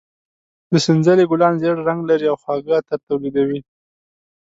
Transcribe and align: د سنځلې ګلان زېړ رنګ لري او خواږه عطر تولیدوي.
د 0.71 0.73
سنځلې 0.85 1.25
ګلان 1.31 1.53
زېړ 1.61 1.75
رنګ 1.87 1.99
لري 2.09 2.27
او 2.31 2.37
خواږه 2.41 2.71
عطر 2.79 2.99
تولیدوي. 3.07 3.59